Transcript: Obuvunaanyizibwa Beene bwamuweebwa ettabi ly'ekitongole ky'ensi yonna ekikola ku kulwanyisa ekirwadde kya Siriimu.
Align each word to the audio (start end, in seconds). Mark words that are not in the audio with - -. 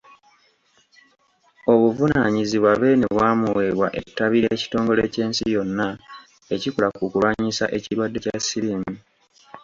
Obuvunaanyizibwa 1.73 2.71
Beene 2.81 3.05
bwamuweebwa 3.15 3.87
ettabi 3.99 4.37
ly'ekitongole 4.43 5.03
ky'ensi 5.13 5.43
yonna 5.55 5.87
ekikola 6.55 6.87
ku 6.97 7.03
kulwanyisa 7.11 7.65
ekirwadde 7.77 8.19
kya 8.23 8.37
Siriimu. 8.41 8.93